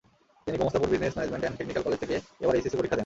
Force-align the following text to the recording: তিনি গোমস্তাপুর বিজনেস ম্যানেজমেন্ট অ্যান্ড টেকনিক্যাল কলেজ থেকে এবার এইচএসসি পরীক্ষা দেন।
তিনি 0.45 0.55
গোমস্তাপুর 0.59 0.91
বিজনেস 0.93 1.13
ম্যানেজমেন্ট 1.15 1.43
অ্যান্ড 1.43 1.57
টেকনিক্যাল 1.59 1.83
কলেজ 1.85 1.99
থেকে 2.03 2.15
এবার 2.43 2.55
এইচএসসি 2.55 2.77
পরীক্ষা 2.79 2.95
দেন। 2.95 2.99